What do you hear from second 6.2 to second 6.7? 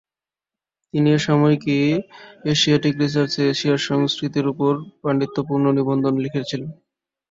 লিখেছেন।